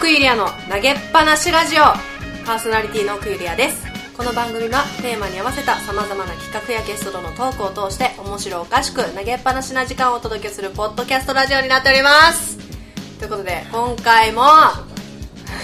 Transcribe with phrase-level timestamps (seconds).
[0.00, 1.82] 奥ゆりやの投げっぱなしラジオ。
[2.46, 3.84] パーソナリティの奥ゆりやです。
[4.16, 12.56] この番組はテーマに合わせたさまざまな企画やゲストとのトークを通して面白おかしく投げっぱなしな時間をお届けするポッドキャストラジオになっております。
[13.18, 14.42] ということで今回も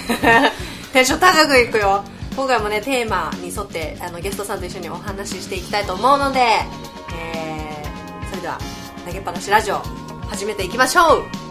[0.93, 2.05] テンション高くいくよ。
[2.37, 6.40] 今回もねテーマに沿ってあのゲストさんと一緒にお話ししていきたいと思うので、
[7.14, 8.59] えー、それでは
[9.07, 9.81] 投げっぱなしラジオ
[10.29, 11.46] 始めていきましょう。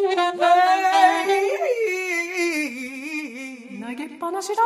[0.00, 0.06] 投
[3.94, 4.60] げっぱなしラジ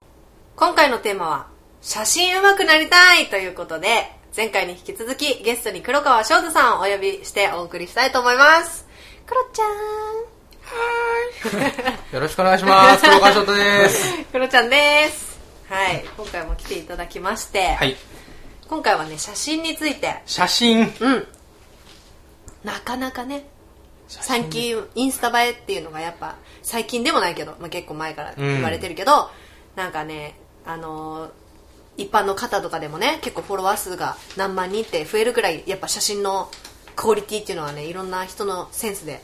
[0.00, 0.06] オ。
[0.54, 1.48] 今回のテーマは
[1.80, 8.86] 写真上手くなりたいということで前回に引き続きゲストに黒川翔太さんをお呼びしてお送りしたいと思います。
[9.26, 9.68] 黒ちゃん。
[9.68, 9.74] は
[12.10, 13.02] いよろしくお願いします。
[13.02, 14.24] 黒川翔太です。
[14.30, 15.36] 黒ちゃんです。
[15.68, 16.04] はい。
[16.16, 17.96] 今回も来ていただきまして、はい。
[18.68, 20.22] 今回はね写真について。
[20.26, 20.94] 写真。
[21.00, 21.26] うん
[22.68, 23.48] なかなかね
[24.08, 29.30] 最近インスタ映えっていうのがやっぱ最近でもないけど、まあ、結構前から言われてるけど、
[29.74, 30.34] なんかね
[30.66, 31.30] あのー
[31.98, 36.48] 一般の方とかでもね結構フォロワー数が何万人って増えるぐらいやっぱ写真の
[36.94, 39.20] クオリティっていうのはねいろんな人のセンスで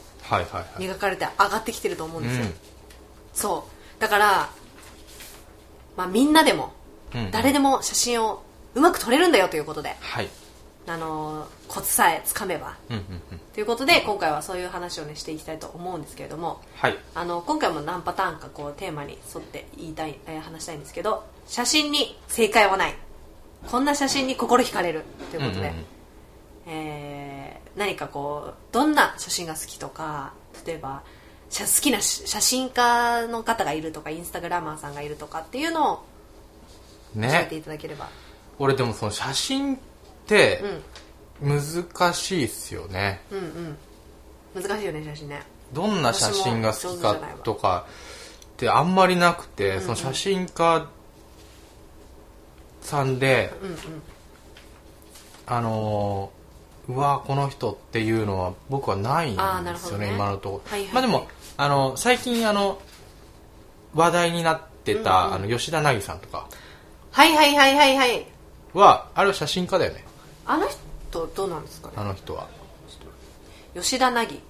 [0.81, 2.55] 磨かれて上がってきてると思うんですよ、うん。
[3.33, 4.01] そう。
[4.01, 4.51] だから、
[5.97, 6.73] まあ、みんなでも
[7.15, 7.31] うん。
[7.31, 8.43] 誰でも写真を
[8.75, 10.29] うまく撮れるんだよということで、はい
[10.87, 12.77] あのーコツさえつかめば。
[12.91, 13.39] うんうんうん。
[13.55, 16.61] ということで今回はそういう話をねしていきたいと思うんですけれども。
[16.77, 16.99] はい。
[17.15, 22.95] あの今回も何パターンかこうテーマに沿って言いたい、えー話したいんですけど写真に正解はない。
[23.71, 25.05] こんな写真に心惹かれる。
[25.31, 25.85] ということで、うんうんうん。
[26.67, 30.33] えー何かこうどんな写真が好きとか
[30.65, 31.03] 例えば
[31.51, 35.97] 写好きなし写真家の方がいるとかインスタグラマーさんがいるとかっていうのを
[37.17, 38.09] 教えていねただければ、
[38.61, 39.79] 俺でもその写真
[40.25, 40.63] って
[41.43, 41.61] うん。
[41.61, 43.21] 難しいっすよね。
[43.31, 43.43] うんう
[44.61, 44.63] ん。
[44.63, 45.43] 難しいよね写真ね。
[45.73, 47.87] どんな写真が好きかとか
[48.55, 49.83] ってあんまりなくて、うんうん。
[49.83, 50.89] その写真家
[52.81, 53.77] さんで、うんうん。
[55.47, 56.45] あのー
[56.87, 60.13] うわこの人っていうのは僕はないんですよね。
[60.13, 60.95] 今のところ、はいはいはい。
[60.95, 62.79] まあでもあの最近あの
[63.95, 65.35] 話題になってた、うんうん。
[65.35, 66.47] あの吉田凪さんとか。
[67.11, 68.27] はいはいはいはいはい。
[68.75, 70.05] はあれは写真家だよね
[70.47, 71.95] あの人どうなんですかね？
[71.97, 72.49] あの人は。
[73.75, 74.41] 吉田凪。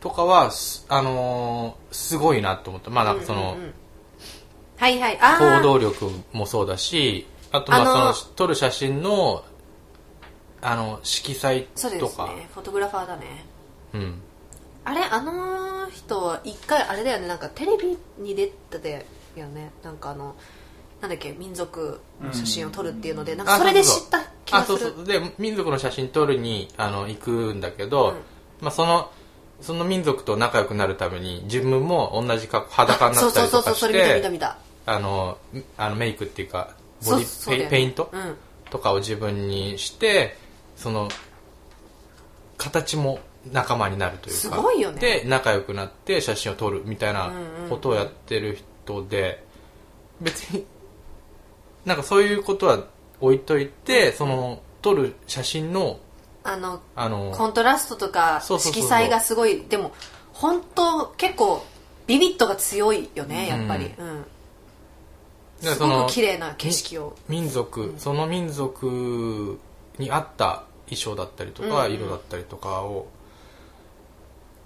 [0.00, 2.90] とかはすあのーすごいなと思った。
[2.90, 3.74] まあなんかその、うんうんうん。
[4.76, 5.18] はいはい。
[5.20, 9.44] ああ行動力もそうだしあとまああのその撮る写真の
[10.60, 12.48] あの色彩そうでとかすね。
[12.54, 13.44] フォトグラファーだね。
[13.94, 14.20] うん。
[14.84, 17.26] あれあの人は一回あれだよね。
[17.26, 19.70] なんかテレビに出てたよね。
[19.82, 20.34] なんかあの
[21.00, 24.76] なんだっけ民族の写真を撮るっていうので、なんかそれで知った気がする。
[24.76, 25.04] あそうそう。
[25.04, 28.14] で民族の写真撮るにあの行くんだけど、うん。
[28.60, 29.10] まあ、その
[29.60, 35.38] その民族と仲良くなるために自分も同じ格好裸になったりとかしてたあの
[35.76, 38.10] あのメイクっていうかボディペねペイント？
[38.12, 38.36] うん
[38.70, 40.36] とかを自分にして
[40.76, 41.08] その
[42.58, 43.18] 形も
[43.50, 44.40] 仲間になるというか。
[44.40, 45.00] すごいよね。
[45.00, 47.32] で仲良くなって写真を撮るみたいな
[47.70, 49.42] ことをやってる人で
[50.20, 50.66] 別に
[51.86, 52.84] なんかそういうことは
[53.20, 55.98] 置いといてその撮る写真の
[56.44, 59.92] あのあのコントラストとか色彩がすごいでも
[60.32, 61.64] 本当結構
[62.06, 64.24] ビビットが強いよねやっぱり、うん。
[65.60, 67.16] すごく綺麗な景色を。
[67.28, 69.58] 民族、その民族
[69.98, 71.86] に合った衣装だったりとか、うん。
[71.86, 73.08] うん色だったりとかを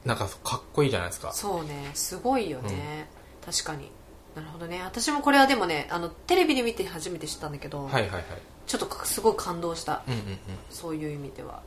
[0.05, 1.33] なんかかっこいいじゃないですか。
[1.33, 3.09] そうねすごいよね、
[3.45, 3.91] 確かに
[4.35, 4.83] なるほどね。
[4.83, 8.25] 私もこれはでもねあのテレビで見て初めて知ったんだけど、はいはいはい。
[8.67, 10.39] ちょっとかすごい感動した、うんうんうん。
[10.71, 11.63] そういう意味では。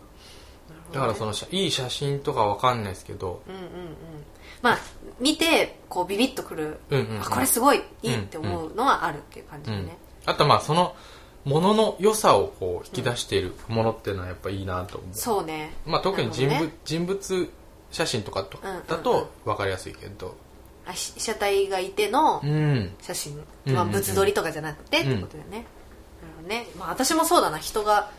[0.67, 0.99] なるほどね。
[0.99, 3.69] だからその写いい写真とかわかんないですけど、うんうんうん。
[4.61, 4.77] まあ
[5.19, 7.21] 見てこうビビッとくる、うんうんうん。
[7.21, 10.95] あこれすごいいいって思うのはあるっていう感じうんでね、あとまあその
[11.43, 15.73] ものの良さをこう引き出しているものっていうのはやっぱいいなと思う、そうね。
[15.85, 16.77] まあ、特に人物,、なるほどね。
[16.85, 17.49] 人物
[17.91, 18.87] 写真とかとうんうんうん。
[18.87, 20.29] だと分かりやすいけど。
[20.29, 20.44] あ
[20.93, 22.95] 被写体がいてのうん。
[23.01, 25.65] 写真、うんまあ、物撮りとかじゃなくてってことだよね、なる
[26.37, 27.57] ほどね、まあ、私もそうだな。
[27.57, 28.11] 人が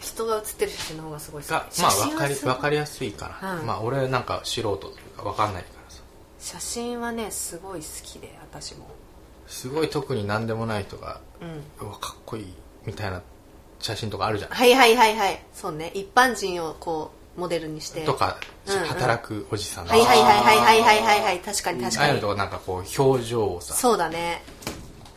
[0.00, 3.66] 人が写ってる写真の方がすごいがまあ分かり分かりやすいかな、うん。
[3.66, 6.02] まあ俺なんか素人というか分かんないからさ。
[6.38, 8.86] 写真はねすごい好きで私も。
[9.46, 11.86] すごい特に何でもない人がうん。
[11.86, 12.54] うわかっこいい
[12.86, 13.22] みたいな
[13.80, 14.58] 写真とかあるじゃない。
[14.58, 15.42] はいはいはいはい。
[15.52, 15.90] そうね。
[15.94, 18.04] 一般人をこうモデルにして。
[18.04, 21.40] とか、うんうん、働くおじさんはいはいはいはいはいはいはい。
[21.40, 22.10] 確かに確かに。
[22.10, 23.74] ああいうとなんかこう表情をさ。
[23.74, 24.42] そうだね。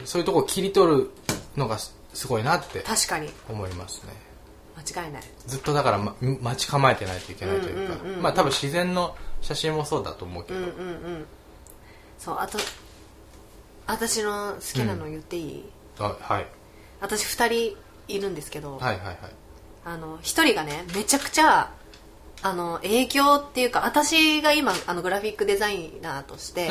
[0.05, 1.09] そういうとこ切り取る
[1.57, 3.29] のがすごいなって確かに。
[3.49, 4.13] 思いますね。
[4.77, 5.23] 間違いない。
[5.47, 11.25] ずっとだから、ま、待ち構えてないといけないというか、まあ多分自然の写真もそうだと思うけど、うんうんうん、
[12.17, 12.57] そうあと
[13.87, 15.65] 私の好きなの言っていい、
[15.99, 16.45] あはい。
[16.99, 17.77] 私2人
[18.07, 19.17] いるんですけど、はいはいはい、
[19.85, 21.71] あの1人がねめちゃくちゃ
[22.43, 26.69] あの影響っていうか私が今あのグラフィックデザイナーとして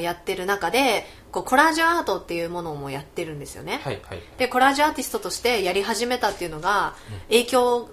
[0.00, 4.22] やってる中でこうコラージュアートっていうものもやってるんですよね、はいはい。
[4.38, 6.94] でコラージュアーティストとしてやり始めたっていうのが、
[7.28, 7.90] 影響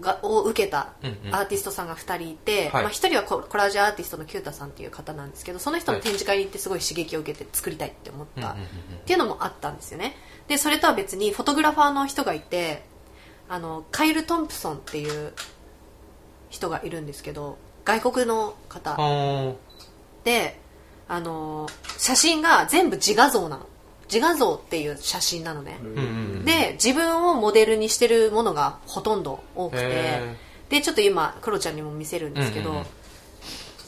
[0.00, 0.92] がを受けた
[1.30, 2.82] アーティストさんが2人いて、はい。
[2.84, 8.56] まあ、1人はココラージュアーティストのキュータさんっていう方なんですけどその人の展示会に行ってすごい刺激を受けて作りたいって思った、っ
[9.06, 10.14] ていうのもあったんですよね。
[10.46, 12.84] でそれとは別にフォトグラファーの人がいて
[13.48, 15.32] あのカイル・トンプソンっていう
[16.54, 18.94] 人がいるんですけど外国の方。
[18.96, 19.52] あ
[20.22, 20.60] で
[21.08, 21.68] あの
[21.98, 23.66] 写真が全部自画像なの。
[24.06, 25.78] 自画像っていう写真なのね、
[26.44, 29.82] で自分をモデルにしてるものがほとんど多くて。
[29.82, 30.36] へ
[30.68, 32.86] でちょっと今クロちゃんにも見せるんですけど、うんうんうん。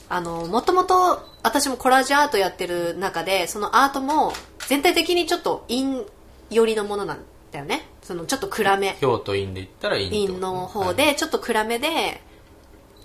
[0.08, 4.32] あのもともと私もコラージュアートやってる中でそのアートも
[4.68, 6.04] 全体的にちょっと陰
[6.50, 7.20] 寄りのものなん
[7.52, 7.88] だよね。
[8.02, 8.96] そのちょっと暗め。
[9.00, 12.22] 京都院で言ったら院陰の方でちょっと暗めで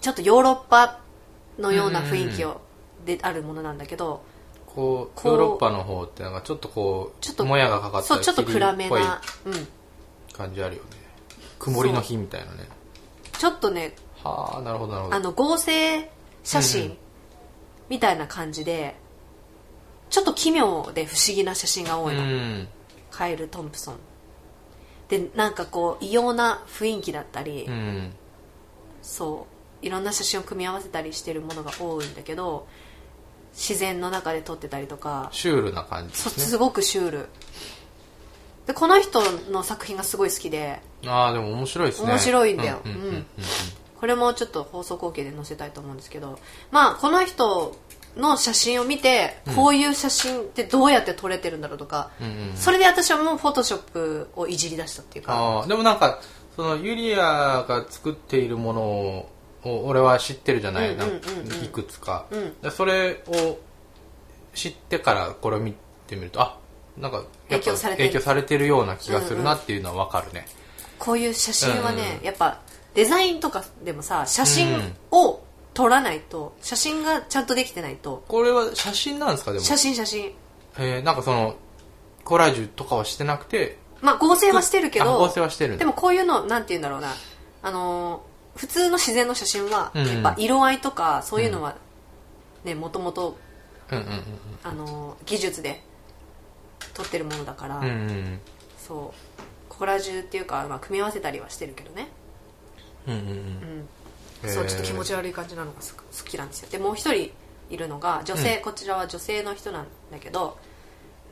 [0.01, 0.99] ちょっとヨーロッパ
[1.59, 2.61] のような雰囲気を
[3.05, 4.23] であるものなんだけど
[4.65, 9.67] こうヨーロッパの方ってなんかちょっとこうちょっともやがかかったそうちょっと暗めな、うん、
[10.33, 10.89] 感じあるよね。
[11.59, 12.67] 曇りの日みたいなね。
[13.37, 13.93] ちょっとね
[14.23, 15.15] はあなるほどなるほど。
[15.15, 16.09] あの合成
[16.43, 16.97] 写真ん。
[17.89, 18.95] みたいな感じで
[20.09, 22.67] ちょっと奇妙で不思議な写真が多いの、うん。
[23.11, 23.95] カイル・トンプソン。
[25.09, 28.13] でなんかこう異様な雰囲気だったり、うん。
[29.01, 29.50] そう
[29.81, 32.67] いろんな写真を組み合わせたりしてるものが多いんだけど
[33.53, 36.43] 自然の中で撮ってたりとかシュールな感じですね。
[36.43, 37.29] そすごくシュール。
[38.67, 42.11] でこの人の作品がすごい好きでああでも面白いですね。
[42.11, 42.79] 面白いんだよ。
[43.99, 46.39] これもちょっと放送後継で載せたいと思うんですけど。
[46.71, 47.75] まあこの人
[48.17, 52.11] の写真を見てこういう写真ってどうやって撮れてるんだろうとか、
[52.55, 55.65] それで私はもうフォトショップをいじり出したっていうか。
[55.67, 56.19] でもなんか
[56.55, 59.29] そのユリアが作っているものを
[59.63, 62.61] 俺は知ってるじゃない、うんいくつか、うん。
[62.61, 63.57] でそれを
[64.53, 65.75] 知ってからこれを見
[66.07, 66.57] てみるとあ
[66.97, 68.09] なんかやっぱ影響されてる。
[68.09, 70.45] 影響されてるような気がするなっていうのは分かるね、
[70.99, 72.25] こういう写真はね、うんうん。
[72.25, 72.59] やっぱ
[72.93, 75.41] デザインとかでもさ写真を
[75.73, 78.23] 撮らないと写真がちゃんとできてないと。
[78.27, 79.63] これは写真なんですかでも？
[79.63, 80.33] 写真写真。
[80.77, 81.55] えーなんかその
[82.25, 83.77] コラージュとかはしてなくて？
[84.01, 87.13] まあ合成はしてるけどあ合成はしてるでもこういうのなんて言うんだろうな。
[87.63, 91.75] あのー普通の自然の写真はうんやっぱ色合いとかそういうのは
[92.63, 93.37] ねもともと
[95.25, 95.81] 技術で
[96.93, 98.39] 撮ってるものだから、うんうんうん。
[98.77, 99.41] そう。
[99.69, 102.07] コラージュっていうか、まあ、組み合わせたりはしてるけどね。
[103.07, 103.87] うんうんうん。
[104.43, 104.53] うん。
[104.53, 106.69] そうちょっと気持ち悪い感じなのがす好きなんですよ。
[106.69, 107.31] でもう一人
[107.69, 108.63] いるのが女性、うん。
[108.63, 110.57] こちらは女性の人なんだけど、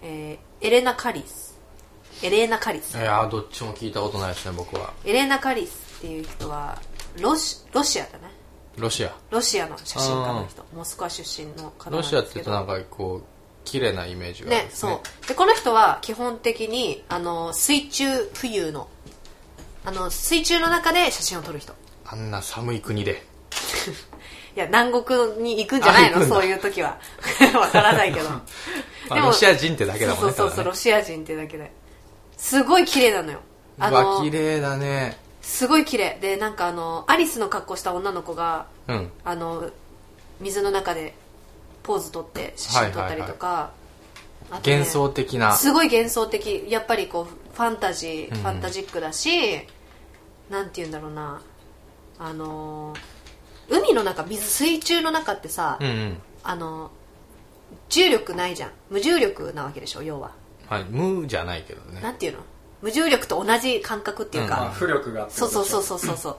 [0.02, 1.58] えーエレナ・カリス。
[2.22, 2.98] エレーナ・カリス。
[2.98, 4.94] いやーどっちも聞いたことないですね僕は。
[5.06, 6.82] エレーナ・カリスっていう人は
[7.20, 8.32] ロシロシアだね。
[8.78, 9.14] ロシア。
[9.32, 10.66] ロシアの写真家の人。
[10.74, 13.24] モスクワ出身の方なんロシアって言うとなんかこう
[13.66, 15.28] 綺麗なイメージがあるんねですそう。
[15.28, 18.88] でこの人は基本的にあの水中浮遊の
[19.86, 21.74] あの水中の中で写真を撮る人。
[22.06, 23.24] あんな寒い国で。
[24.56, 26.26] いや南国に行くんじゃないの？
[26.26, 27.00] そういう時は。
[27.60, 28.30] わからないけど。
[29.10, 30.64] まあロシア人ってだけだもんねそうそうそう、ね。
[30.66, 31.72] ロシア人ってだけで。
[32.38, 33.40] すごい綺麗なのよ。
[33.80, 35.18] あの綺麗だね
[35.50, 36.18] すごい綺麗。
[36.22, 39.12] でなんかあのアリスの格好した女の子がうん。
[39.26, 39.72] あの
[40.40, 41.16] 水の中で
[41.84, 43.72] ポーズ撮って写真撮ったりとか、
[44.52, 45.54] あとね幻想的な。
[45.56, 46.66] すごい幻想的。
[46.70, 49.30] やっぱりこうファンタジー、うんファンタジックだし
[50.50, 51.42] なんて言うんだろうな。
[52.20, 53.00] あのー
[53.72, 56.18] 海の中水水中の中ってさ、うんうん。
[56.44, 56.92] あの
[57.90, 58.72] 重力ないじゃん。
[58.90, 60.32] 無重力なわけでしょ要は。
[60.68, 62.02] はい無じゃないけどね。
[62.02, 62.40] なんていうの？
[62.82, 66.38] 無重力と同じ感覚っていううんか、まあ浮力がそうそうそうそうそうそう。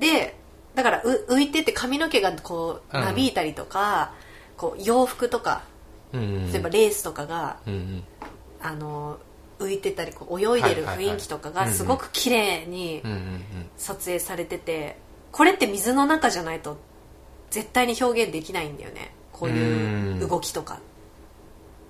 [0.00, 0.36] で
[0.74, 3.04] だからう浮いてって髪の毛がこううん。
[3.04, 4.12] なびいたりとか、
[4.56, 5.62] こう洋服とか
[6.12, 6.52] うんうん。
[6.52, 8.04] 例えばレースとかが、うんうん。
[8.60, 9.18] あの
[9.58, 13.02] 浮いてたりこう泳いでる雰囲気とかがすごく綺麗に
[13.76, 14.98] 撮影されてて
[15.32, 16.76] これって水の中じゃないと
[17.50, 19.14] 絶対に表現できないんだよね。
[19.32, 20.78] こういう動きとかっ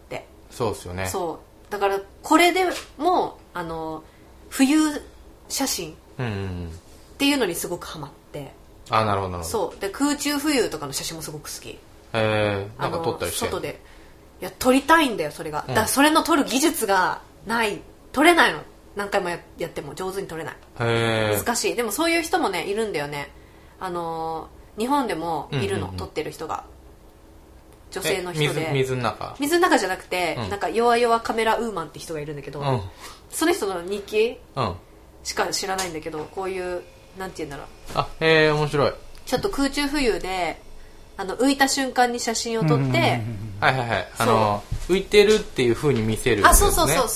[0.08, 0.26] て。
[0.50, 1.06] そうですよね。
[1.06, 1.72] そう。
[1.72, 2.66] だからこれで
[2.98, 4.04] もあの
[4.50, 4.78] 冬
[5.48, 5.96] 写真っ
[7.16, 8.52] ていうのにすごくハマって。
[8.90, 9.70] あなるほどなるほど。
[9.70, 9.80] そう。
[9.80, 11.78] で空中浮遊とかの写真もすごく好き。
[12.12, 13.46] えー、なんかあの撮ったりして？
[13.46, 13.80] 外で。
[14.42, 15.74] いや撮りたいんだよそれが、うん。
[15.74, 17.80] だそれの撮る技術がない。
[18.12, 18.60] 撮れないの。
[18.94, 19.94] 何回もややっても。
[19.94, 20.54] 上手に撮れない。
[20.80, 21.76] へえ難しい。
[21.76, 23.32] でもそういう人もねいるんだよね。
[23.80, 25.96] あのー日本でもいるの、うんうんうん。
[25.96, 26.64] 撮ってる人が
[27.90, 28.70] 女性の人で。
[28.72, 29.36] 水水の中？
[29.38, 30.50] 水の中じゃなくて、うん。
[30.50, 32.82] なんか弱々カメラウーマンって人がいるんだけど、うん。
[33.30, 34.74] その人の日記うん。
[35.24, 36.82] しか知らないんだけどこういう
[37.18, 37.66] なんて言うんだろう。
[37.94, 38.92] あへえ面白い。
[39.26, 40.60] ちょっと空中浮遊で
[41.16, 43.22] あの浮いた瞬間に写真を撮って、
[43.60, 44.08] はいはいはい。
[44.18, 47.08] あの浮いてるっていう風に見せるあそうそうそう。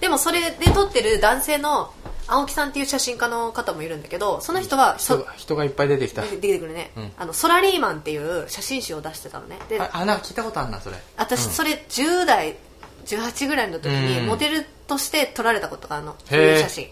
[0.00, 1.92] でもそれで撮ってる男性の
[2.30, 6.22] 青木さんっていう写真家の方もいるんだけどその人はそ人が人がいっぱい出てきた。
[6.22, 7.12] 出てくるね、うん。
[7.16, 9.58] あのソラリーマンっていう写真集を出してたのね。
[9.68, 10.96] でああなんか聞いたことあるなそれ。
[11.16, 12.56] 私それ10代
[13.06, 14.26] 18ぐらいの時にうん。
[14.26, 16.88] モデルとして撮られたことがあるの、そういう写真。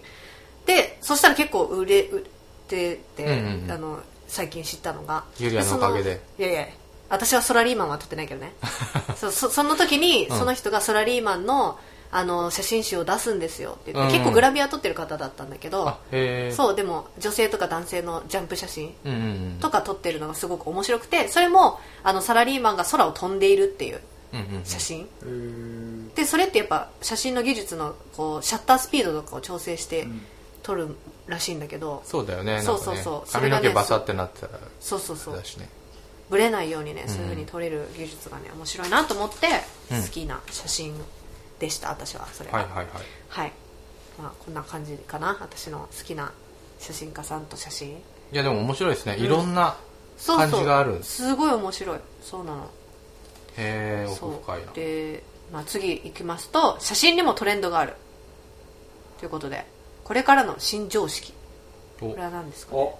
[0.66, 2.24] でそしたら結構売れ売れ
[2.68, 3.70] てて、うんうんうん。
[3.70, 5.24] あの最近知ったのが。
[5.38, 6.20] ユリアのおかげで。
[6.38, 6.66] いやいや
[7.10, 8.52] 私はソラリーマンは撮ってないけどね。
[9.16, 10.38] そうそその時にうん。
[10.38, 11.78] その人がソラリーマンの
[12.10, 13.72] あの写真集を出すんですよ。
[13.72, 14.20] って言って、うん。
[14.20, 19.24] 結構グラビア撮ってる方だったんだけどあへえそうでも女性とか男性のジャンプ写真うんうんう
[19.56, 19.58] ん。
[19.60, 24.00] とか撮ってるのがすごく面白くてそれもあのサラリーマンが空を飛んでいるっていう
[24.32, 24.64] うんうんうん。
[24.64, 25.08] 写真、
[26.14, 30.06] でそれってやっぱ写真の技術のこうシャッタースピードとかを調整して
[30.62, 30.96] 撮る
[31.26, 32.78] らしいんだけど、そうだよねなんかね。
[32.78, 33.28] そうそうそう。
[33.28, 35.36] そ髪れがねの毛バサってなってたらそうそうそう。
[35.36, 35.68] だしね。
[36.28, 39.46] ブレないようにねそういうふうに撮れる技術がね面白いなと思って
[39.90, 40.02] うん。
[40.02, 40.94] 好きな写真
[41.58, 42.58] でした私はそれは。
[42.58, 42.86] はいはいはい。
[43.28, 43.52] はい。
[44.20, 46.32] まあこんな感じかな私の好きな
[46.78, 47.90] 写真家さんと写真。
[47.90, 47.96] い
[48.32, 49.16] やでも面白いですね。
[49.16, 49.76] いろんな
[50.16, 50.96] そう感じがある。
[50.96, 51.98] んですすごい面白い。
[52.22, 52.64] そうなの。
[53.56, 54.34] へえそう。
[54.34, 54.72] 奥深いな。
[54.72, 55.22] で、
[55.52, 57.94] まあ、次いきますと写真にもトレンドがある。
[59.18, 59.66] ということで
[60.04, 61.32] これからの新常識。
[62.00, 62.10] お。
[62.10, 62.98] これは何ですかお。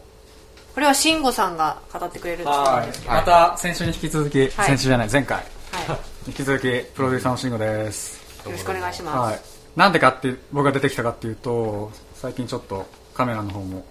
[0.75, 3.05] これは慎吾さんが語ってくれるんですはけど。
[3.05, 3.09] い。
[3.09, 4.51] また先週に引き続き、はい。
[4.51, 5.45] 先週じゃない前回。
[5.73, 8.18] は引き続きプロデューサーの慎吾です
[8.53, 9.41] ろしくお願いします、はい。
[9.77, 13.85] なんでかって僕が出てきたかっていうと最近ちょっとカメラの方も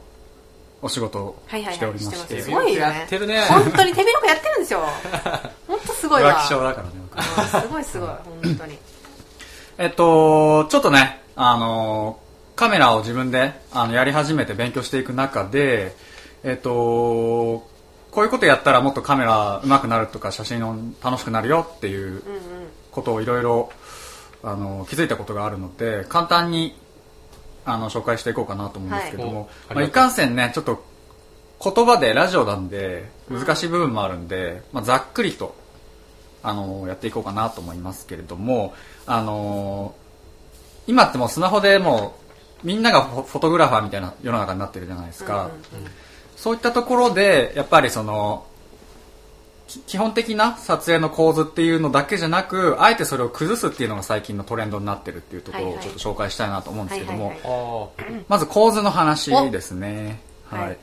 [0.81, 2.99] お仕事をはいはいはいしておりまして,、してますすごいよね。
[2.99, 3.41] やってるね。
[3.41, 4.81] 本当に手広くやってるんですよ。
[5.67, 6.35] 本当すごいわ。
[6.35, 8.09] 浮気症だからねすごいすごい
[8.43, 8.77] 本当に。
[9.77, 12.19] えっとちょっとねあの
[12.55, 15.95] カメラを自分であのやり始めて勉強していく中で
[16.43, 22.23] えっとこういうことやったらもっとカメラ上手くなるとか写真を楽しくなるよっていう
[22.91, 23.71] ことをいろいろ
[24.47, 26.73] あの気づいたことがあるので簡単に
[27.65, 30.85] あの紹介していこうかなと思うんですけども、はいまあ、いかんせんねちょっと
[31.61, 35.53] 言葉でラジオなんで難しい部分もあるんで、まあ、ざっくりと
[36.43, 38.73] あのやっていこうかなと思いますけれども
[39.05, 39.93] あの
[40.87, 42.15] 今ってもうスマホでも
[42.63, 45.51] うみんながフォトグラファーみたいな世の中になってるじゃないですか、
[46.35, 48.46] そういったところでやっぱりそのき
[49.67, 57.93] 基本的な撮影の構図っていうのだけじゃなくあえてそれを崩すっていうのが最近のトレンドになってるっていうところをちょっと紹介したいなと思うんですけども、
[58.27, 60.21] まず構図の話ですね。
[60.51, 60.55] お。
[60.55, 60.77] はい、はい。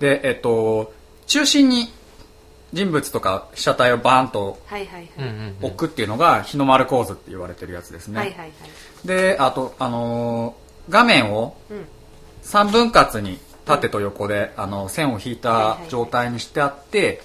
[0.00, 0.92] でえっと
[1.26, 1.92] 中心に
[2.72, 4.58] 人物とか被写体をバーンと
[5.62, 8.36] 置くっていうのが日の丸構図って言われてるやつですね、
[9.04, 11.84] であとあのー画面をうん。
[12.44, 17.20] 3分割に縦と横で、あの線を引いた状態にしてあって、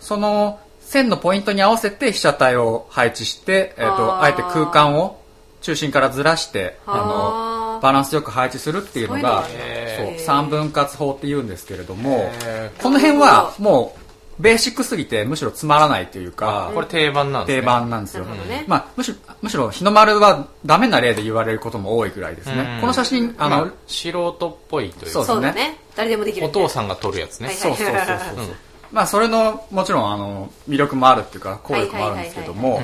[0.00, 5.20] その線のポイントに合わせて被写体を配置して、えっとあえて空間を
[5.60, 17.60] 中心からずらしてあはーのバランスよく配置するっていうのがそういうのへーそう3分割法って言うんですけれどもへこの辺はもうベーシックすぎてむしろつまらないというかこれ定番なんですね。
[17.60, 18.64] 定番なんですよ、ね。
[18.68, 22.80] まあ、むしろむしろ日の丸はダメな例で言われることも多いぐらいですね、うん。
[22.80, 25.10] この写真あの、まあ素人っぽいというか。
[25.10, 25.80] そうそうだね。
[25.96, 27.48] 誰でもできるお父さんが撮るやつね。
[27.48, 28.44] はいそうそうそうそう。
[28.44, 28.54] うん
[28.92, 32.80] まあそれのもちろんあの魅力もあるっていうか効力もあるんですけども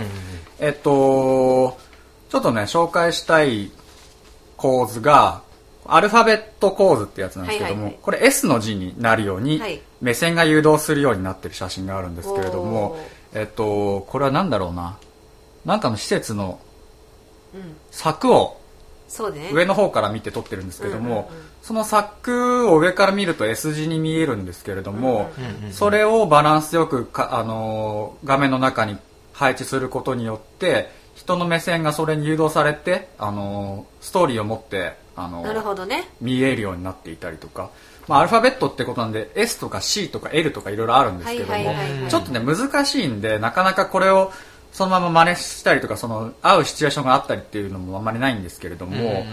[0.59, 1.79] えっと
[2.29, 3.71] ちょっとね紹介したい
[4.57, 5.43] 構図が
[5.87, 9.83] アルファベット構図ってやつなんですけども、これ S の字になるように、はい。
[10.01, 12.99] 目線が誘導するようになってる写真があるんですけれども
[13.35, 14.99] えっとこれは何だろうな。
[15.65, 16.59] なんかの施設の
[17.55, 17.77] うん。
[17.91, 18.61] 柵を
[19.09, 19.51] そうね。
[19.53, 21.49] 上の方から見て撮ってるんですけども、うんうんうん。
[21.63, 25.73] その柵を上から見ると S 字に見えるんですけれども、うんうんうん。
[25.73, 28.99] それをバランスよくか、あのー画面の中に
[29.33, 36.09] 配置することによって人の目線がそれに誘導されて、あのーストーリーを持って、あのーなるほどね。
[36.21, 37.71] 見えるようになっていたりとか、
[38.09, 42.11] まあ、アルファベットってことなんで S とか C とか L とかいろいろあるんですけども、はいはいはいはい。
[42.11, 44.33] ちょっとね難しいんでなかなかこれを
[44.75, 49.25] そのまま真似したりとかその合うシチュエーションがあったりっていうのもあんまりないんですけれども、うんうん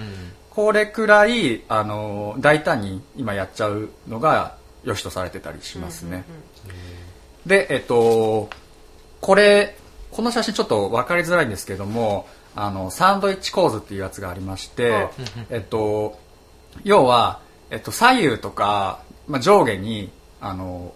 [0.51, 6.25] これくらいあの大胆に今やっちゃうのが良しとされてたりしますね。
[7.45, 8.49] でえっと
[9.21, 9.77] これ
[10.11, 15.07] この写真ちょっと分かりづらいんですけどもあのサンドイッチ構図っていうやつがありまして、
[15.49, 16.19] えっと、
[16.83, 20.93] 要は、えっと、左右とか、まあ、上下にあの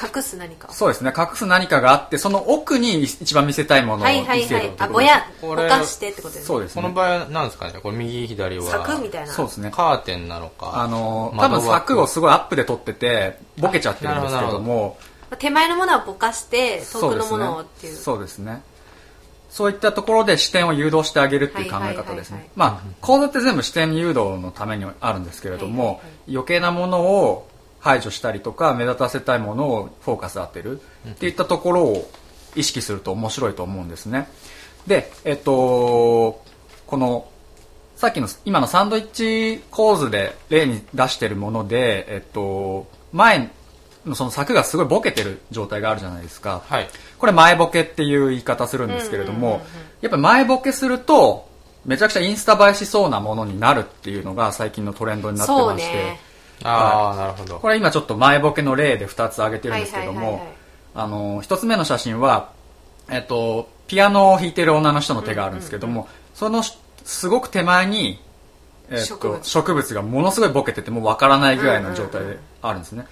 [0.00, 0.72] 隠す何かを。
[0.72, 1.12] そうですね。
[1.16, 5.12] 隠す何かがあってその奥に一番見せたいものをはいはい見せるはいあぼことです。
[5.12, 6.46] やぼこれかしてってことですね。
[6.46, 6.82] そうですね。
[6.82, 7.72] この場合は何ですかね？
[7.80, 9.32] これ右左は柵みたいな。
[9.32, 9.70] そうですね。
[9.70, 14.98] カーテンなのかあの多分柵をすごいアップで撮っててボケちゃってるんですけどども
[15.38, 17.94] 手前のものはぼかして遠くのものをっていう。
[17.94, 18.62] そうですね。
[19.48, 22.42] そういったところで視点を誘導してあげるっていう考え方ですはいはいはいはい。
[22.42, 27.48] ねまあ構図って全部視点誘導のためにあるんですけれども、はいはいは余計なものを
[27.84, 32.10] 排除したりとか目立たせたいものをフォーカス当てるっていったところを
[32.56, 34.26] 意識すると面白いと思うんですね。
[34.86, 36.42] でえっと
[36.86, 37.28] この
[37.94, 39.06] さっきの今のサンドイッ
[39.58, 43.50] チ構図で例に出してるもので、えっと、前
[44.04, 46.62] のその柵がすごいボケてる状態があるじゃないですか。
[46.66, 46.88] はい。
[47.18, 49.66] これ前ボケっていう言い方するんですけれども、うんうんうんうん。
[50.00, 51.48] やっぱり前ボケすると
[51.84, 56.20] めちゃくちゃインスタ映えしそうなものになるっていうのが最近のトレンドになってまして、ね
[56.62, 57.58] ああなるほど。
[57.58, 60.46] これ今ちょっと前ボケの例で2つ挙げてるんですけども、
[60.94, 62.52] あの、1つ目の写真は、
[63.10, 66.62] えっと、ピアノを弾いてる女の人の手があるんですけども、その
[67.04, 68.20] すごく手前に、
[68.90, 69.44] えっと、植物。
[69.44, 73.06] 植物がものすごいボケててもうわからないぐらいの状態であるんですね。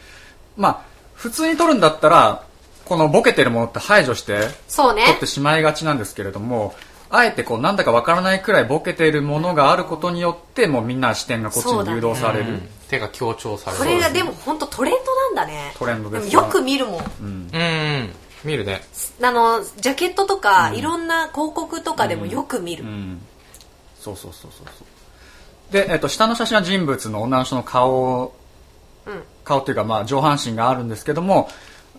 [0.56, 0.82] まあ、
[1.14, 2.44] 普通に撮るんだったら、
[2.84, 5.06] このボケてるものって排除してそうね。
[5.06, 6.74] 撮ってしまいがちなんですけれども、
[7.10, 13.82] あえてこうなんだかわからないくらいボケているものがあることによってもうみんな視点がこっちに誘導される、うん手が強調される。
[13.82, 15.72] これがでも本当トレンドなんだね。
[15.78, 17.12] トレンドですよく見るもん。
[17.20, 17.50] うん。
[17.52, 18.10] うん
[18.44, 18.82] 見るね。
[19.22, 23.22] あのジャケットとか、いろんな広告とかでもよく見る、うん。
[23.98, 25.72] そうそうそうそうそう。
[25.72, 28.34] で、えっと、下の写真は人物の女の人の顔
[29.06, 29.22] うん。
[29.44, 31.48] 顔っていうかまあ上半身があるんですけども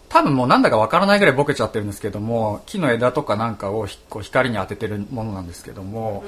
[0.08, 6.24] 多分もうなんだかわからないぐらいボケちゃってるんですけども木の枝とかなんかをひこう光に当ててるものなんですけども、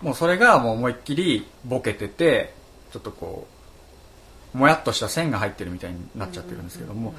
[0.00, 2.54] もうそれがもう思いっきりボケてて
[2.92, 3.59] ちょっとこう
[4.52, 7.14] もやっとした線が入ってるみたいになっちゃってるんですけども、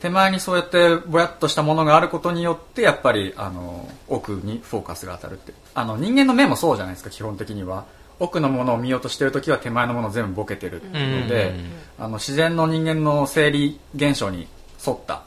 [0.00, 5.52] 手前にそうやってぼやっとしたものがあることによってやっぱりあの奥にフォーカスが当たるって。
[5.74, 7.84] あの人間の目もそうじゃないですか基本的には。
[8.20, 11.54] 奥のものを見ようとしてる時は手前のものを全部ボケてるので、
[11.98, 14.46] あの自然の人間の生理現象に
[14.86, 15.22] 沿った、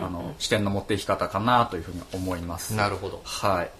[0.00, 2.76] あの視点の持っていき方かなというふうに思います。
[2.76, 3.20] なるほど。
[3.24, 3.70] はい。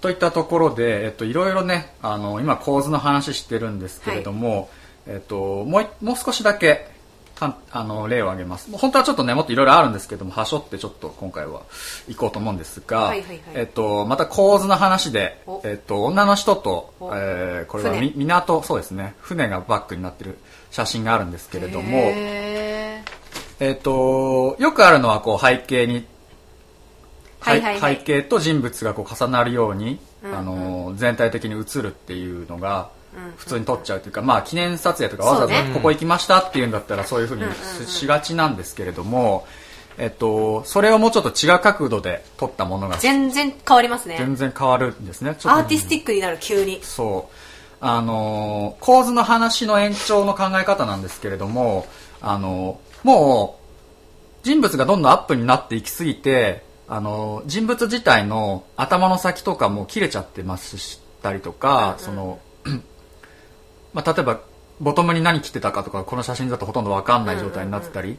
[0.00, 4.68] といったところで、えっと、いろいろね、あの、今構図の話してるんですけれども、
[5.08, 6.86] えっと、もうい、もう少しだけ、
[7.34, 8.68] かんあの、例を挙げます。
[8.72, 11.62] 本当はちょっとね、もっといろいろあるんですけども、はしょってちょっと今回は
[12.08, 13.40] 行こうと思うんですが、はいはいはい。
[13.54, 20.38] えっと、また構図の話でお、えっと、女の人とお、えーこれは港、そうですね、船がバックになってる
[20.70, 23.02] 写真があるんですけれども、へ
[23.60, 26.06] えっと、よくあるのは、こう、背景に
[27.40, 27.96] はいはいはい。
[27.96, 30.38] 背景と人物がこう重なるように、うんうん。
[30.38, 32.97] あの全体的に映るっていうのがうん
[33.36, 37.86] 普通に撮っちゃうというか、まあ記念撮影とかわざわざここ行きましたっていうんだったらそういうふうにうんうんうん。
[37.86, 39.46] ししがちなんですけれども、
[39.98, 44.16] えっと、それをもうちょっと違う角度で撮ったものがー全然変わりますね。
[44.18, 45.30] 全然変わるんですね。
[45.30, 46.80] アーティスティックになる急に。
[46.82, 47.34] そう。
[47.80, 51.86] あのー構図の話の延長の考え方なんですけれども、
[52.20, 53.58] あのーも
[54.42, 62.38] う、人物がどんどんアップになっていきすぎて、あのー人物自体の頭の先とかも切れちゃってますしたりとか、その、
[63.92, 64.40] まあ、例えば、
[64.80, 68.18] ボトムに何着てたかとか、この写真だとほとんどわかんない状態になってたり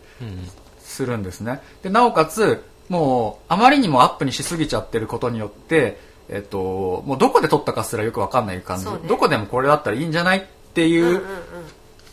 [0.80, 1.62] するんですね。
[1.84, 8.92] で、なおかつ、もう、あまりにもアップにしすぎちゃってることによって、えっと、もうどこで撮ったかすらよくわかんない感じ、ね。
[9.08, 11.24] どこでもこれだったらいいんじゃないっていう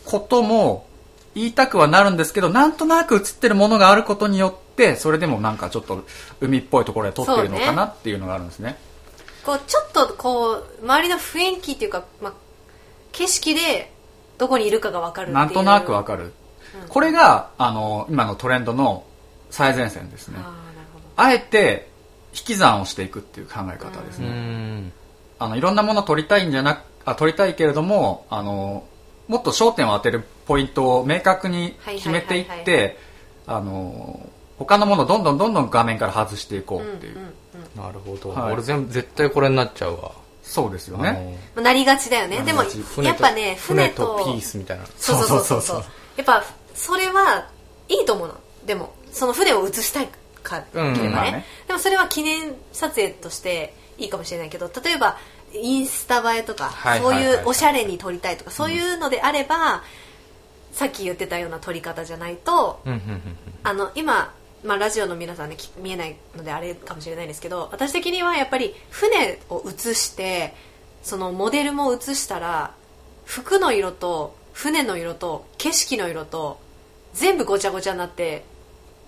[0.05, 0.87] ことも
[1.35, 6.03] 言いたくはなるんですけど、なんとなく映ってるものがあることによって、それでもなんかちょっと
[6.41, 8.77] 海っぽいところで撮ってるのかなっていうのがあるんですね。
[9.45, 12.33] こうちょっとこう周りの雰囲気っていうか、まあ、
[13.17, 13.91] 景色で
[14.37, 16.33] どこにいるかが分かるなんとなくわかる。
[16.87, 19.05] これが、あの、今のトレンドの
[19.49, 20.37] 最前線ですね。
[21.15, 21.33] あ。
[21.33, 21.89] えて
[22.33, 24.29] 引き算をしていくっていう考え方ですうね。
[24.29, 24.91] ん。
[25.39, 28.83] あのいろんなものを取りたいんじゃなあ取りたいけれどもあの
[29.27, 32.97] もっと焦点を当てるポイントを明確に決めていって
[33.45, 34.27] あの
[34.57, 37.33] 他のものをどんどんどんどん画面から外していこうっていう、うんうん
[37.75, 38.53] なるほど、はい。
[38.53, 40.11] 俺全部絶対これになっちゃうわ
[40.47, 41.37] そうですよね。
[41.55, 42.41] まあなりがちだよね。
[42.41, 42.63] でも
[43.03, 44.85] やっぱね船とピースみたいな。
[44.97, 45.43] そうそうそうそう。
[45.43, 45.83] そうそう
[46.15, 47.49] やっぱそれは
[47.89, 48.35] いいと思うの。
[48.65, 50.09] でもその船を映したい
[50.43, 51.45] かければね,、うんまあね。
[51.67, 55.17] でもそれは記念撮影としていいかもしれないけど例えば
[55.53, 57.25] インスタ映えとか、そうはいはいはい。
[57.27, 59.83] はいいうおしゃれに撮りたいとかそういうのであれば、
[60.71, 63.21] さっき言ってたような撮り方じゃないとうんうんうん。
[63.63, 64.33] あの今
[64.63, 70.53] まあ、ラジオの皆さんねき見えないのであれかもしれないんですけど私的にはやっぱり船を写して
[71.03, 72.73] そのモデルも写したら
[73.25, 76.59] 服の色と船の色と景色の色と
[77.13, 78.43] 全部ごちゃごちゃになって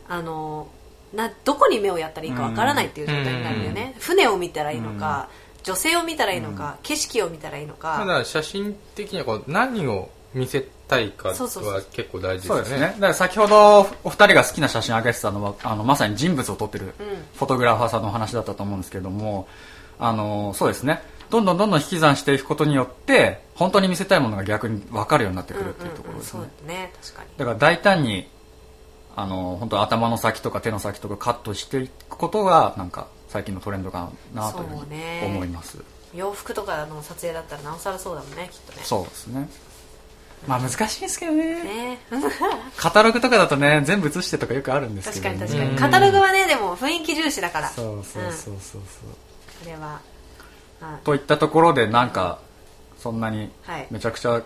[0.08, 0.68] あの
[1.14, 5.30] などこに目をやったらいいかわからないっていう状態になるんだよね、船を見たらいいのか、
[5.64, 12.88] 女性を見たらいいのか、景色を見たらいいのか、ただ写真的にはこう何を見せたいかはそうそうそう結構大事ですよねそうですね。
[12.88, 16.94] だから先ほどお二人が好きな写真上げてたのは、あの、まさに人物を撮ってる
[17.36, 19.48] フォトグラファーさんのお話だったと思うんですけども、
[20.00, 21.02] あの、そうですね。
[21.30, 26.32] どんどんどんどん引き算していくことによって、本当に見せたいものが逆に分かるようになってくるっていうところですね。
[26.32, 28.28] そうだね確かにだから大胆に、
[29.16, 35.78] あの、本当頭の先とか手の先とかカットしていくことが、なんか最近のトレンドかなといううに思います。
[36.16, 39.48] 洋服とかの撮影だったらなおさらそうだもんねきっとねそうですね。
[40.48, 41.64] まあ難しいですけどね。
[41.64, 42.00] ね。
[42.78, 45.48] カタログとかだとね、全部写してとかよくあるんですけ確ど、ね。
[45.48, 45.78] かに確かに。
[45.78, 47.70] カタログはねでも雰囲気重視だから。
[47.70, 48.56] そうそううんそうそう。
[48.62, 48.82] そう。
[49.64, 50.00] それは。
[50.82, 52.40] あといったところでなんか
[52.98, 53.88] そんなにはい。
[53.92, 54.42] めちゃくちゃ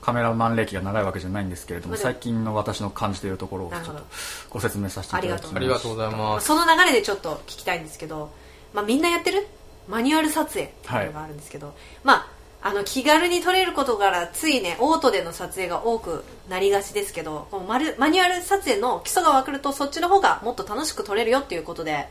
[0.00, 4.02] カメラマン歴が長いわけじゃないんですけれどもまあでも最近の私の感じているところをちょっと
[4.50, 5.52] ご説明させていただきます。
[5.54, 6.46] あありがとうございます。
[6.46, 8.30] その流れでちょっと聞きたいんですけど、
[8.72, 9.46] まあ、みんなやってる？
[9.88, 12.26] マニュアル撮影っていうのがあるんですけど、まあ
[12.66, 22.08] あの気軽に撮れることからついねオートでの撮影が多くなりがちですけどこのマルマニュアル撮影の基礎が分かるとそっちの方がもっと楽しく撮れるよっていうことで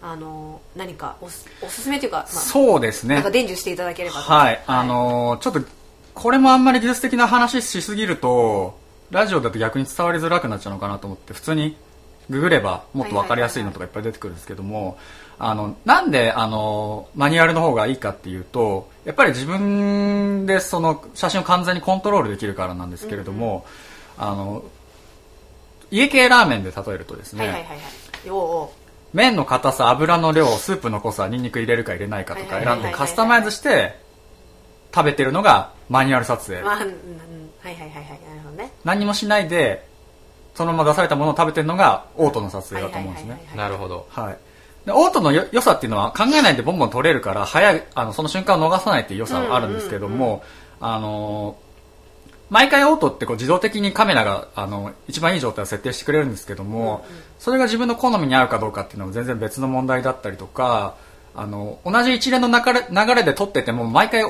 [0.00, 3.16] あの何かおすおすすめというか、まあ、そうですね。
[3.16, 4.32] なんか伝授していただければと。
[4.32, 5.60] はい、あのーちょっと
[6.14, 8.78] これもあんまり技術的な話しすぎると
[9.10, 11.76] ラジオだと逆に伝わりづらくなっちゃうのかなと思って普通に
[12.30, 14.96] ググればもっと分かりやすいのとかいっぱい出てくるんですけども
[15.38, 23.66] あのなんであのマニュアルの方がいいかっていうとやっぱり自分でその写真を完全にコントロールできるからなんですけれども、
[24.18, 24.64] あの
[25.90, 27.78] 家系ラーメンで例えるとですね、はいはいはい
[28.30, 28.70] はい。
[29.12, 33.98] 麺の硬さ油の量スープの濃さニンニク入れるか入れないかとか選んでカスタマイズして
[34.94, 36.62] 食べてるのがマニュアル撮影。
[36.62, 36.94] うまあうんうん
[37.62, 38.20] はいはいはいはい。
[38.28, 38.72] なるほどね。
[38.84, 39.86] 何にもしないで
[40.54, 43.48] そのまま出されたものを食べてるのがオートの撮影だと思うんですね。
[43.54, 44.06] なるほど。
[44.10, 44.38] はい
[44.86, 50.42] でオートのよ良さっていうのは考えないでボンボン撮れるから早いあのその瞬間を逃さないっていう良さはあるんですけども、
[50.80, 51.58] あの
[52.48, 57.04] 毎回オートってこう自動的にカメラがあの一番いい状態を設定してくれるんですけども、
[57.40, 60.96] それが自分の好みに合うかどうかっていうのは全然別の問題だったりとか
[61.34, 64.22] あの同じ一連の流れ流れで撮ってても毎回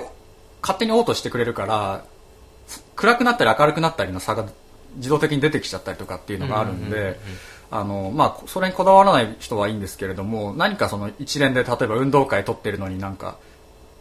[0.63, 2.05] 勝手にオートしてくれるから
[2.95, 4.47] 暗くなったり明るくなったりの差が
[4.97, 7.21] 自動的に出てきちゃったりとかっていうのがあるんで、
[7.71, 13.39] あのまあ、それにこだわらない人はいいんですけれども何かその一連で例えば運動会撮ってるのになんか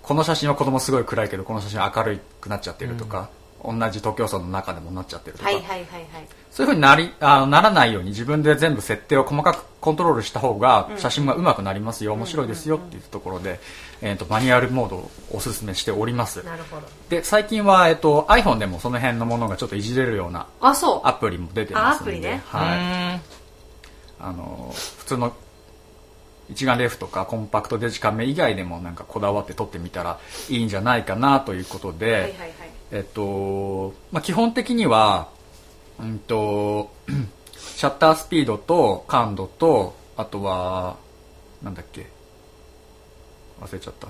[0.04, 3.30] この写真は子供すごい暗いけどこの写真は明るくなっちゃってるとか、
[3.64, 6.28] 同じ東京村の中でもなっちゃってるとか、はいはいはいはい。
[6.52, 13.60] そういうふうになりあのならないように自分で全部設定を細かくコントロールした方が写真が上手くなりますよ、面白いですよっていうところで、
[14.02, 16.44] えー、とマニュアルモードをおすすめしております。
[16.44, 16.88] なるほど。
[17.10, 22.44] で最近は、えー、と iPhone でもその辺のものがちょっといじれるようなアプリも出てますのであアプリね。
[22.46, 23.22] はい、
[24.20, 25.36] あの普通の
[26.50, 32.52] 一眼レフとかコンパクトデジカメ以外でもなんかこだわって撮ってみたらいいんじゃないかなということで、はいはいはい。
[32.92, 35.30] えっとまあ、基本的には、
[36.00, 36.94] うんと、
[37.58, 40.98] シャッタースピードと感度とあとは
[41.64, 42.08] なんだっけ
[43.60, 44.08] 忘れちゃった。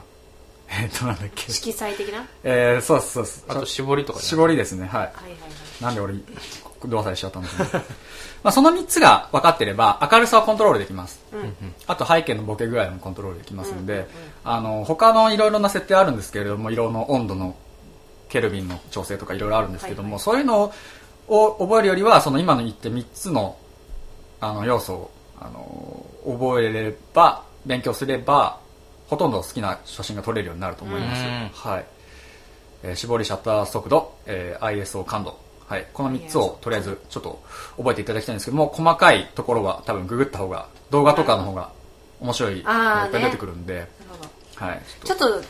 [0.82, 1.52] えっとなんだっけ。
[1.52, 2.20] 色彩的な？
[2.20, 4.92] はえー、そうそうそうあと絞りとかね絞りですねはい。
[4.92, 5.84] いはいはい。
[5.84, 6.16] なんで俺
[6.88, 7.70] ど忘れしちゃったんですね。
[8.44, 11.20] まあその3つが分かってれば明るさをコントロールできます、
[11.88, 14.08] あと背景のボケ具合もコントロールできますので、
[14.44, 17.56] あの他のいろいろな設定あるんですけれども色の温度の
[18.30, 20.20] ケルビンの調整とかいろいろあるんですけども、はいはい。
[20.22, 20.72] そういうの
[21.28, 23.58] を覚えるよりはその今の言って3つの
[24.42, 28.60] あの要素をあの覚えれば勉強すれば
[29.08, 31.72] ほとんど好きな写真が撮れるようになると思います、うん。
[31.72, 31.86] はい。
[32.84, 37.44] えー絞りシャッター速度、えー ISO 感度、はい、この3つをとりあえずちょっと
[37.78, 41.72] 覚えていただきたいんですけども細かいところは多分ググった方が動画とかの方が
[42.20, 44.66] 面白いのがいっぱい出てくるんで、なるほど。
[44.66, 45.42] はい、ちょっと。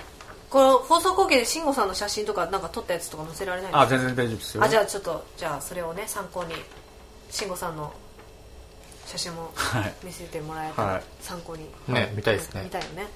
[0.49, 4.63] この放送後継で慎吾さんの写真とかなんか撮ったやつとか載せられないあ全然大丈夫ですよ。
[4.63, 6.53] あじゃあちょっとじゃあそれをね参考に
[7.29, 7.91] 慎吾さんの
[9.05, 9.93] 写真もはい。
[10.01, 11.03] 見せてもらえたらはい。
[11.19, 12.61] 参考に、ね見たいですね。
[12.63, 13.07] 見たいよね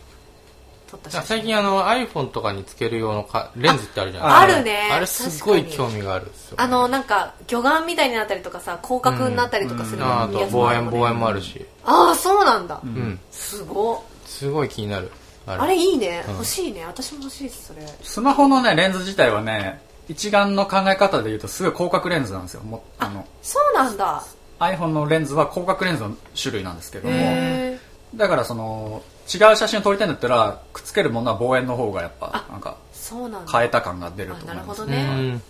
[0.90, 1.28] 撮った写真。
[1.28, 4.48] 最近あの iPhone とかにつける用のかレンズってあるじゃない。
[4.48, 4.90] ですかあるね。
[4.92, 11.52] あれすごい興味があるんですよあのなんか魚眼みたいになったりとかさ広角になったりとかするああと望遠望遠もあるし。
[11.52, 13.20] しああそうなんだ、うん。
[13.32, 14.00] すごっ。
[14.26, 15.12] すごい気になる。
[15.46, 15.62] あれ。
[15.62, 16.34] あれいいね、うん。
[16.34, 16.86] 欲しいね。
[16.86, 17.86] 私も欲しいですそれ。
[18.02, 22.62] スマホのねレンズ自体はね一眼の考え方で言うとすごい広角レンズなんですよ。
[22.62, 24.24] もあのそうなんだ。
[24.60, 27.14] iPhone のレンズは広角レンズの種類なんですけども。
[27.16, 27.80] へ
[28.16, 33.52] だからその違う写真を撮りたいんだったらくっつけるものは望遠の方がやっぱなんかそうなんだ。
[33.52, 34.86] 変えた感が出るとあ思ます。
[34.86, 35.42] ないるほどね、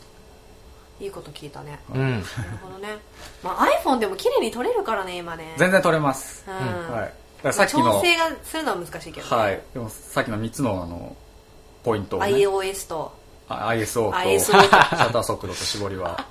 [0.99, 1.03] うん。
[1.05, 1.79] いいこと聞いたね。
[1.93, 2.11] うん。
[2.11, 2.23] なる
[2.61, 2.97] ほどね、
[3.43, 5.55] まあ、iPhone でも綺麗に撮れるからね今ね。
[5.57, 6.53] 全然撮れます、うん。
[6.55, 7.13] はい、だか
[7.43, 9.35] らさっきの調整がするのは難しいけど、ね。
[9.35, 9.61] はい。
[9.73, 11.15] でもさっきの3つのあの
[11.83, 13.19] ポイントを、ね、iOS と。
[13.49, 14.15] あ ISO と。
[14.15, 14.61] ISO と。
[14.61, 16.25] シャッター速度と絞りは、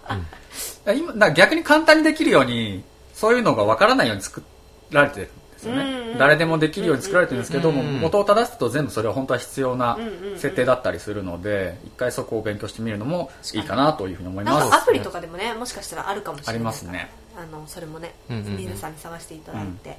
[0.87, 4.43] 今だから逆に簡単にできるようにそういうのがわからないように作
[4.91, 5.27] られてる。
[5.27, 6.19] んですよね、うんうん。
[6.19, 8.01] 誰でもできるように作られてるんですけども、うんうん。
[8.01, 10.39] 元を正すと全部それは本当は必要なうんうんうん。
[10.39, 14.75] 設定だったりするので一回そこを勉強してみるのもいいかなというふうに思います。
[14.75, 17.11] アプリとかでもねもしかしたらあるかもしれないありますね。
[17.37, 18.57] あのそれもね、うんうんうん。
[18.57, 19.99] 皆さんに探していただいて、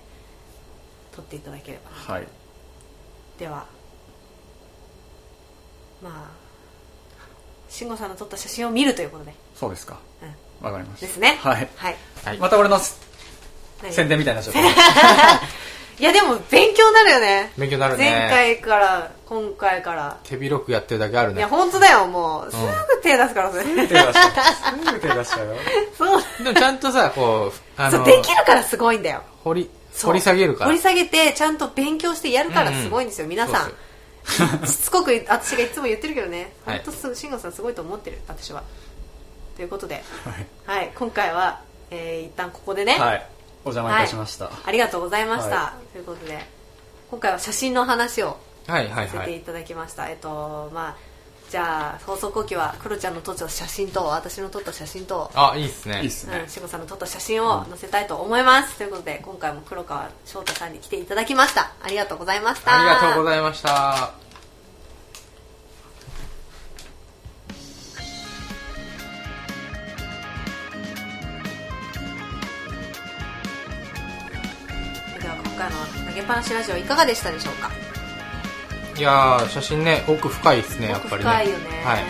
[1.15, 2.13] 撮っていただければ。
[2.13, 2.27] なはい。
[3.37, 3.65] では
[6.03, 6.39] まあ
[7.69, 9.99] 慎吾さんの撮った写真を見るということで、そうですか。
[10.61, 11.05] うん、わかりました。
[11.05, 11.37] ですね。
[11.41, 11.69] はい。
[11.75, 11.95] はい。
[12.25, 12.37] はい。
[12.37, 12.83] また俺の何
[13.91, 15.41] 宣伝みたいになっちゃった。
[15.99, 17.51] いやでも勉強になるよね。
[17.57, 18.09] 勉強になるね。
[18.09, 20.17] 前回から今回から。
[20.23, 21.39] 手広くやってるだけあるね。
[21.39, 22.51] いや本当だよもう。
[22.51, 25.55] すぐ手出すからそれ、手出しちゃうすぐ手出しちゃうよ。
[25.97, 26.43] そう。
[26.43, 29.21] でもちゃんとさこうあそうできるからすごいんだよ。
[29.43, 29.69] 掘り
[30.01, 30.67] 掘り下げるから。
[30.67, 33.71] 掘り下げてちゃんと勉強してやるからすごいんですよ、皆さん。
[34.23, 36.53] そうしつこく私がいつも言ってるけどね。
[36.65, 36.81] はい。
[36.85, 38.63] 本当す慎吾さんすごいと思ってる私は。
[39.57, 40.01] ということで、
[40.65, 40.79] はい。
[40.79, 41.59] はい、今回は、
[41.91, 43.25] えー一旦ここでね、はい
[43.69, 46.39] お邪魔いたしました、ありがとうございました、はということで
[47.09, 49.07] 今回は写真の話をはいはいはい。
[49.09, 50.95] させていただきました、えっとまあ
[51.49, 56.01] じゃあ放送後期はクロちゃんの撮った写真と私の撮った写真とあいいっすね。
[56.01, 56.41] いいっすね。
[56.41, 61.71] うん、慎吾さんの撮った写真を載せたいと思います、ということで今回も黒川翔太さんに来ていただきました。
[61.81, 62.79] ありがとうございました。
[62.79, 64.28] ありがとうごいざいました
[75.69, 77.71] では今回の投げっぱなしラジオいかがでしたでしょうか？
[78.97, 81.29] いやー写真ね奥深いですねやっぱりね。
[81.29, 82.03] 奥深いよね、はい。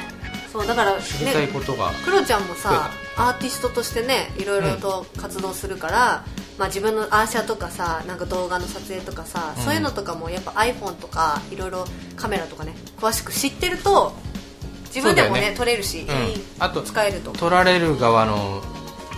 [0.51, 6.25] そうだからね知りたいことが、クロちゃんもさアーティストとしてねいろいろと活動するから、
[6.57, 9.63] まあ、自分のアーシャとかさなんか動画の撮影とかさ、うん。
[9.63, 14.13] そういうのとかもやっぱ iPhone とかいろいろカメラとかね詳しく知ってると
[14.85, 15.55] 自分でもねね。
[15.55, 16.07] 撮れるし、うん。
[16.57, 17.31] あと使えると。
[17.33, 18.63] 撮られる側の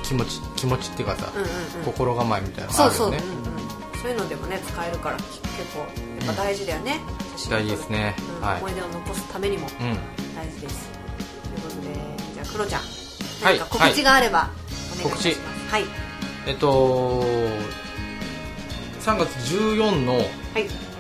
[0.03, 1.49] 気持ち気持ちっていうかさ、うんうんう
[1.83, 1.85] ん。
[1.85, 5.39] 心構えみたいなのがそうそう、あるよねうんうん、そういうのでもね使えるから結
[5.75, 5.79] 構
[6.25, 6.99] やっぱ大事だよね、
[7.37, 8.15] 写真を撮る大事ですね。
[8.41, 8.63] はいうん。
[8.65, 9.97] 思い出を残すためにもうん。
[10.35, 10.89] 大事です。
[10.89, 11.93] ということで
[12.33, 12.81] じゃあクロちゃん。
[12.81, 13.57] はい。
[13.57, 14.49] 何か告知があれば
[15.03, 15.71] お願いします。
[15.71, 15.85] はい。
[16.47, 17.23] えっと
[19.01, 20.25] 3月14のはい。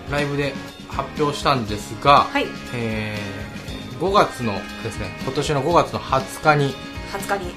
[0.09, 0.53] ライブで
[0.89, 2.47] 発表したんですが、はい。
[2.73, 3.51] えー
[4.01, 6.73] 5月のですね今年の5月の20日に
[7.13, 7.53] 20日に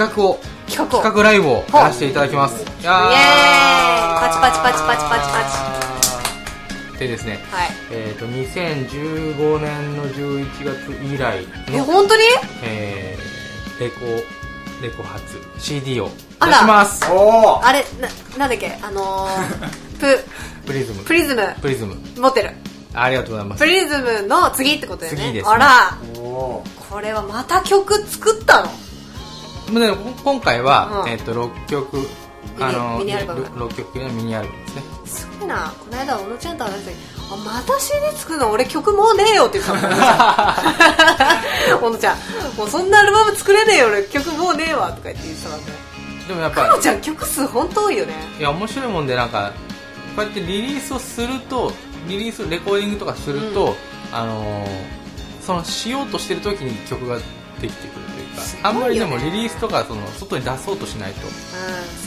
[0.00, 1.02] 企画を企画を。
[1.02, 2.54] 企画ライブをやらせていただきます。
[2.62, 2.80] イエーイ。
[2.84, 6.98] パチパチパチパチパチパチ。
[6.98, 7.68] でですねはい。
[7.90, 12.22] えー、と2015年の11月以来の、え本当に？
[12.62, 14.00] えー、レコ
[14.82, 15.24] レコ発
[15.58, 17.04] CD を出します。
[17.10, 18.08] おおあれな
[18.38, 18.78] なんだっけ？
[18.82, 20.18] あのー、 プ
[20.66, 21.04] プリズム。
[21.04, 21.54] プリズム。
[21.60, 21.96] プリズム。
[22.18, 22.50] 持ってる。
[22.94, 23.58] ありがとうございます。
[23.60, 25.18] プリズムの次ってことだよね。
[25.24, 25.52] 次ですね。
[25.52, 25.98] あら。
[26.18, 28.66] おこれはまた曲作ったの？
[28.66, 28.72] で
[29.70, 31.10] 今回は、うん。
[31.10, 33.44] えー、と6曲ミニミニアルバム。
[33.44, 34.82] 6曲のミニアルバムですね。
[35.06, 35.72] すごいな。
[35.78, 36.96] この間小野ちゃんと話した時
[37.32, 38.50] あまた CD 作るの？
[38.50, 41.80] 俺曲もうねえよって言ってたもん。
[41.80, 42.16] 小野ちゃん
[42.56, 45.66] もうそんなアルバム作れねえよ俺曲もうねえわとか言って言ってたからね。
[46.26, 48.14] でもやっぱクロちゃん曲数本当多いよね。
[48.38, 49.52] いや面白いもんでなんか
[50.16, 51.72] こうやってリリースをすると
[52.08, 53.76] リリースレコーディングとかすると、
[54.12, 55.00] あのー
[55.40, 57.18] そのしようとしてる時に曲が
[57.60, 58.68] できてくるというか。
[58.68, 61.26] あんまりでもリリースとかその外に出そうとしないと。
[61.26, 61.32] うん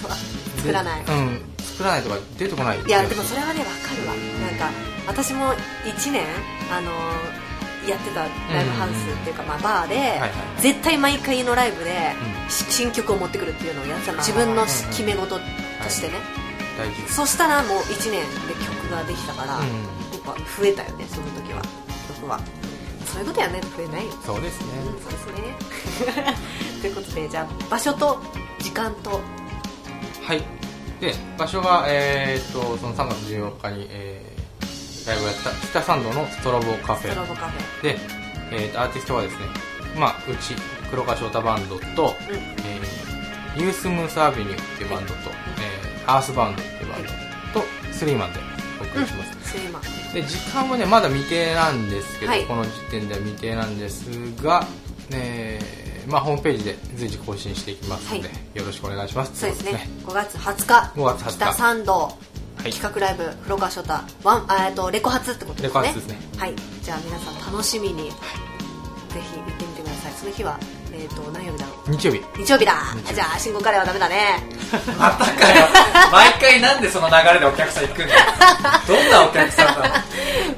[0.02, 0.16] そうあ
[0.58, 1.04] 作らない。
[1.06, 2.82] でうん作らないとか出てこない。
[2.82, 4.13] いやでもそれはね分かるわ。
[4.50, 4.70] なんか
[5.08, 5.54] 私も
[5.86, 6.26] 1年
[6.72, 7.44] あのー
[7.88, 10.32] やってたライブハウスっていうか、まあ、バーで、いはい。
[10.62, 12.13] 絶対毎回のライブで、
[12.48, 14.20] うし新曲を持ってくるっていうのをやってたの。
[14.20, 15.42] 自分の決め事と
[15.89, 16.13] してね、
[16.78, 17.02] 大事。
[17.02, 19.63] ですそしたらもう1年で曲ができたから、うん。
[19.63, 21.62] やっぱ増えたよねその時は。
[22.08, 22.39] 曲は
[23.13, 26.36] そういうことやね増えないよそうですね、うんそうですね。
[26.82, 28.19] ということでじゃあ場所と
[28.60, 29.21] 時間と。
[30.23, 30.43] はい。
[30.99, 34.43] で場所がえー、っとその3月14日に、えー
[35.06, 37.12] ライブをやった北参道のストロボカフェ。
[37.12, 37.84] ストロボカフェ。
[37.84, 37.99] で、
[38.52, 39.39] えー、とアーティストはですね
[39.97, 40.56] まあうち
[40.89, 42.36] 黒川翔太バンドと、うん。
[42.36, 43.04] えー
[43.56, 47.04] ユースムースアビニューっていうバンドと、えーアースバウンドっていうバン
[47.54, 48.39] ドとスリーマンで
[48.82, 52.45] お送りします、すいませんで時間はねまだ未定なんですけど、はい。
[52.45, 54.10] この時点では未定なんです
[54.43, 54.65] が、
[55.12, 58.58] えーまあ、ホームページで随時更新していきますので、はい。
[58.60, 59.39] よろしくお願いします。
[59.39, 59.71] そうですね。
[60.06, 61.38] とい5月20日5月20日。
[61.38, 62.71] 北参道はい。
[62.71, 65.67] 企画ライブ黒川翔太ワンあえっとレコ発ってことですね。
[65.67, 66.17] レコ発ですね。
[66.38, 66.54] はい。
[66.84, 68.15] じゃあ皆さん楽しみに、ぜ
[69.19, 70.12] ひ行ってみてください。
[70.13, 70.60] その日は
[70.93, 71.65] えっ、と何曜日だ？
[71.65, 72.08] ろう日。
[72.08, 72.65] 曜日日曜日。
[72.65, 72.75] だ
[73.13, 74.43] じゃあ信号カレーはダメだね。
[74.97, 75.65] またかよ。
[76.12, 78.21] 毎回なんでその流れでお客さん行くんだよ。
[78.88, 79.95] どんなお客さんなの？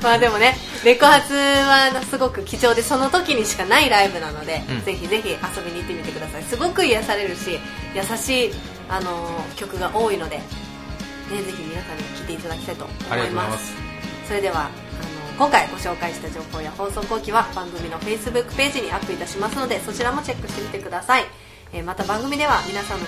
[0.01, 4.83] まあでもねレコ発はすごく貴重でその時にしかないライブなので、うん。
[4.83, 6.43] ぜひぜひ遊びに行ってみてください。
[6.43, 7.59] すごく癒されるし
[7.95, 8.53] 優しい、
[8.89, 10.43] あのー曲が多いので、ね、
[11.31, 13.73] ぜひ皆さんに聴いていただきたいと思います。
[14.27, 14.69] それでは
[15.37, 21.23] 今回ご紹介した情報や放送後期は番組の Facebook ページにアップいたしますのでそちらもチェックしてみてください、
[21.73, 23.05] えまた番組では皆さんの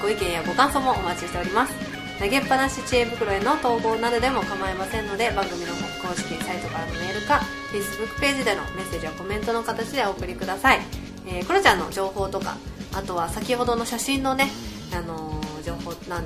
[0.00, 1.74] ごご意見やご感想もお待ちしております。
[2.18, 10.80] 投げっぱなし知恵袋への投稿などでも構いませんので番組の公式サイトからのメールか Facebook ページでのメッセージやコメントの形でお送りください、
[11.26, 12.56] えー、クロちゃんの情報とか
[12.94, 14.48] あとは先ほどの写真のね、
[14.94, 16.24] あのー情報なん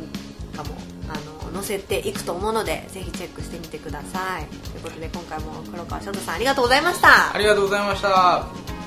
[0.54, 0.76] かも、
[1.52, 4.46] 載せていくと思うのでぜひチェックしてみてください。
[4.46, 7.34] ということで今回も黒川翔太さんありがとうございました。
[7.34, 8.79] ありがとうございました。